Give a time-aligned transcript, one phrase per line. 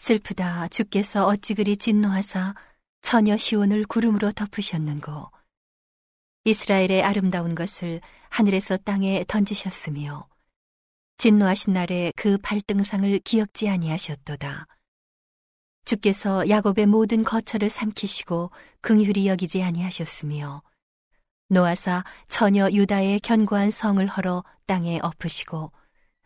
[0.00, 2.54] 슬프다 주께서 어찌 그리 진노하사
[3.02, 5.30] 처녀 시온을 구름으로 덮으셨는고
[6.44, 8.00] 이스라엘의 아름다운 것을
[8.30, 10.26] 하늘에서 땅에 던지셨으며
[11.18, 14.66] 진노하신 날에 그 발등상을 기억지 아니하셨도다.
[15.84, 20.62] 주께서 야곱의 모든 거처를 삼키시고 긍휼히 여기지 아니하셨으며
[21.48, 25.72] 노아사 처녀 유다의 견고한 성을 헐어 땅에 엎으시고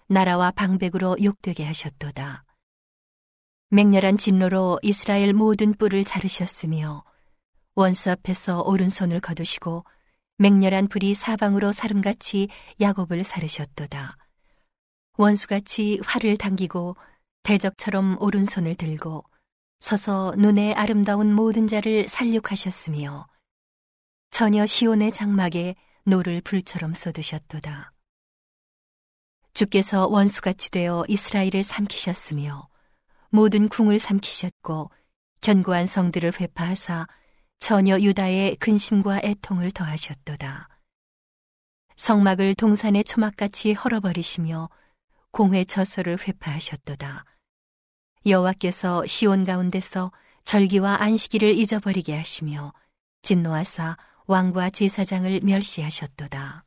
[0.07, 2.44] 나라와 방백으로 욕되게 하셨도다.
[3.75, 7.03] 맹렬한 진노로 이스라엘 모든 뿔을 자르셨으며
[7.75, 9.85] 원수 앞에서 오른손을 거두시고
[10.39, 14.17] 맹렬한 불이 사방으로 사름같이 야곱을 사르셨도다.
[15.19, 16.95] 원수같이 활을 당기고
[17.43, 19.25] 대적처럼 오른손을 들고
[19.81, 23.27] 서서 눈에 아름다운 모든 자를 살육하셨으며
[24.31, 27.91] 처녀 시온의 장막에 노를 불처럼 쏟으셨도다.
[29.53, 32.69] 주께서 원수같이 되어 이스라엘을 삼키셨으며
[33.35, 34.93] 모든 궁을 삼키셨고
[35.41, 37.09] 견고한 성들을 훼파하사
[37.59, 40.69] 처녀 유다의 근심과 애통을 더하셨도다.
[41.97, 44.71] 성막을 동산의 초막같이 헐어버리시며
[45.33, 47.25] 공회 처소를 훼파하셨도다.
[48.25, 50.13] 여호와께서 시온 가운데서
[50.45, 52.73] 절기와 안식일을 잊어버리게 하시며
[53.23, 53.97] 진노하사
[54.29, 56.65] 왕과 제사장을 멸시하셨도다.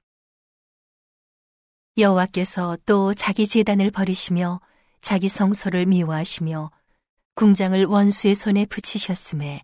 [1.98, 4.60] 여호와께서 또 자기 제단을 버리시며
[5.08, 6.70] 자기 성소를 미워하시며
[7.36, 9.64] 궁장을 원수의 손에 붙이셨음에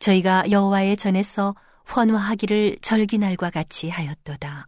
[0.00, 1.54] 저희가 여호와의 전에서
[1.94, 4.66] 헌화하기를 절기날과 같이 하였도다.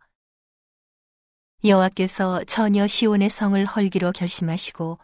[1.65, 5.01] 여호와께서 처녀 시온의 성을 헐기로 결심하시고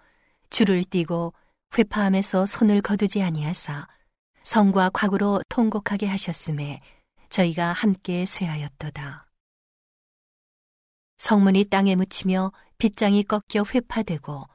[0.51, 1.35] 줄을 띠고
[1.77, 3.89] 회파함에서 손을 거두지 아니하사
[4.45, 6.81] 성과 과구로 통곡하게 하셨음에
[7.29, 9.27] 저희가 함께 쇠하였도다.
[11.19, 14.47] 성문이 땅에 묻히며 빗장이 꺾여 회파되고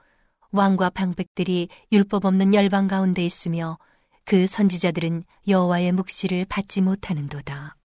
[0.52, 3.78] 왕과 방백들이 율법 없는 열방 가운데 있으며
[4.26, 7.76] 그 선지자들은 여호와의 묵시를 받지 못하는도다.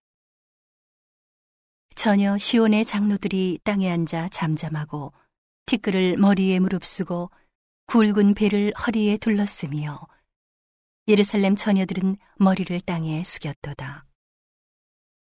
[1.94, 5.12] 전혀 시온의 장로들이 땅에 앉아 잠잠하고
[5.66, 7.30] 티끌을 머리에 무릅쓰고
[7.86, 10.00] 굵은 배를 허리에 둘렀으며
[11.08, 14.06] 예루살렘 처녀들은 머리를 땅에 숙였도다.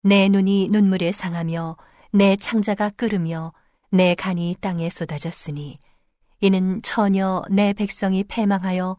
[0.03, 1.77] 내 눈이 눈물에 상하며
[2.11, 3.53] 내 창자가 끓으며
[3.91, 5.79] 내 간이 땅에 쏟아졌으니
[6.39, 8.97] 이는 처녀 내 백성이 패망하여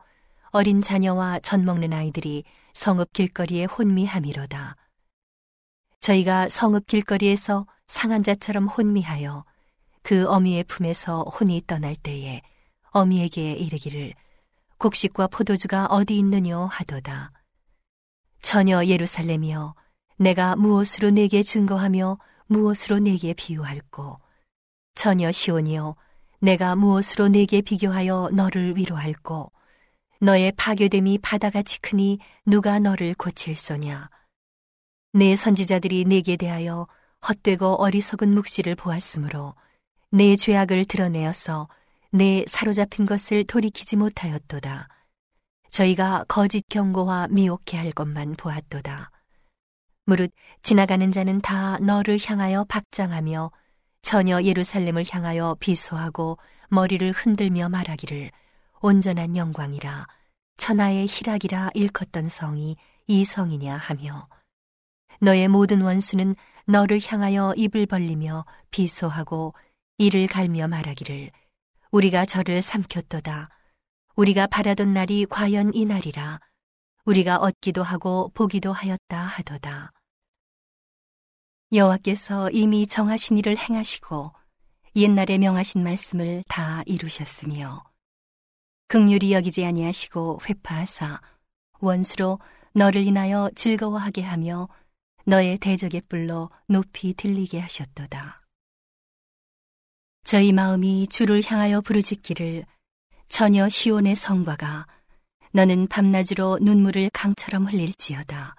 [0.51, 2.43] 어린 자녀와 젖 먹는 아이들이
[2.75, 4.77] 성읍 길거리에 혼미함이로다.
[6.01, 9.45] 저희가 성읍 길거리에서 상한 자처럼 혼미하여
[10.03, 12.43] 그 어미의 품에서 혼이 떠날 때에
[12.91, 14.15] 어미에게 이르기를
[14.79, 17.31] 곡식과 포도주가 어디 있느뇨 하도다.
[18.41, 19.75] 처녀 예루살렘이여
[20.17, 24.19] 내가 무엇으로 내게 증거하며 무엇으로 내게 비유할꼬
[24.95, 25.95] 처녀 시온이여
[26.41, 29.51] 내가 무엇으로 내게 비교하여 너를 위로할꼬
[30.21, 34.11] 너의 파괴됨이 바다같이 크니 누가 너를 고칠소냐
[35.13, 36.87] 내 선지자들이 내게 대하여
[37.27, 39.55] 헛되고 어리석은 묵시를 보았으므로
[40.11, 41.69] 내 죄악을 드러내어서
[42.11, 44.89] 내 사로잡힌 것을 돌이키지 못하였도다.
[45.71, 49.11] 저희가 거짓 경고와 미혹해 할 것만 보았도다.
[50.05, 50.33] 무릇
[50.63, 53.51] 지나가는 자는 다 너를 향하여 박장하며
[54.03, 56.39] 전혀 예루살렘을 향하여 비소하고
[56.69, 58.31] 머리를 흔들며 말하기를
[58.81, 60.07] 온전한 영광이라
[60.57, 62.77] 천하의 희락이라 일컫던 성이
[63.07, 64.29] 이 성이냐 하며
[65.21, 69.55] 너의 모든 원수는 너를 향하여 입을 벌리며 비소하고
[69.97, 71.31] 이를 갈며 말하기를
[71.91, 73.49] 우리가 저를 삼켰도다.
[74.15, 76.41] 우리가 바라던 날이 과연 이 날이라.
[77.05, 79.93] 우리가 얻기도 하고 보기도 하였다 하도다.
[81.71, 84.33] 여호와께서 이미 정하신 일을 행하시고
[84.97, 87.85] 옛날에 명하신 말씀을 다 이루셨으며
[88.89, 91.21] 극률이 여기지 아니하시고 회파하사
[91.81, 92.39] 원수로
[92.73, 94.69] 너를 인하여 즐거워하게 하며
[95.27, 98.41] 너의 대적의 뿔로 높이 들리게 하셨도다.
[100.25, 102.65] 저희 마음이 주를 향하여 부르짖기를
[103.29, 104.87] 처녀 시온의 성과가
[105.53, 108.55] 너는 밤낮으로 눈물을 강처럼 흘릴지어다.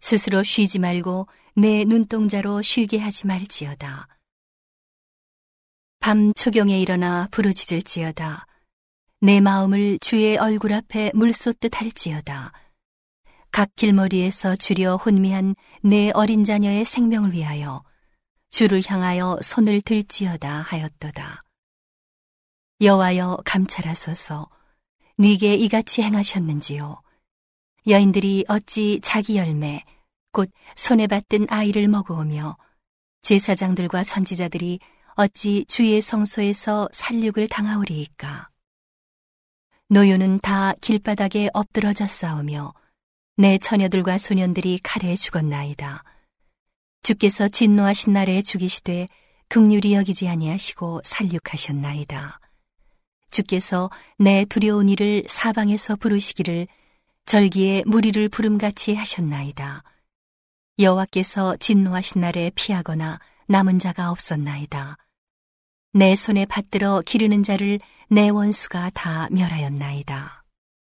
[0.00, 4.08] 스스로 쉬지 말고 내 눈동자로 쉬게 하지 말지어다.
[6.00, 8.46] 밤 초경에 일어나 부르짖을지어다.
[9.20, 12.52] 내 마음을 주의 얼굴 앞에 물쏟듯 할지어다.
[13.52, 17.82] 각 길머리에서 주려 혼미한 내 어린 자녀의 생명을 위하여
[18.48, 21.44] 주를 향하여 손을 들지어다 하였도다.
[22.80, 24.48] 여와여 감찰하소서
[25.18, 27.02] 네게 이같이 행하셨는지요.
[27.86, 29.84] 여인들이 어찌 자기 열매
[30.32, 32.56] 곧 손에 받든 아이를 먹어오며
[33.22, 34.80] 제사장들과 선지자들이
[35.14, 38.48] 어찌 주의 성소에서 살육을 당하오리이까.
[39.88, 42.72] 노요는 다 길바닥에 엎드러져 싸우며
[43.36, 46.04] 내 처녀들과 소년들이 칼에 죽었나이다.
[47.02, 49.08] 주께서 진노하신 날에 죽이시되
[49.48, 52.38] 극률이 여기지 아니하시고 살육하셨나이다.
[53.30, 56.68] 주께서 내 두려운 이를 사방에서 부르시기를
[57.26, 59.82] 절기에 무리를 부름같이 하셨나이다.
[60.78, 64.96] 여호와께서 진노하신 날에 피하거나 남은 자가 없었나이다.
[65.92, 70.39] 내 손에 받들어 기르는 자를 내 원수가 다 멸하였나이다.